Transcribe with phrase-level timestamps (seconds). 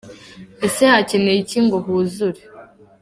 [0.67, 2.41] Ese hakeneye iki ngo huzure?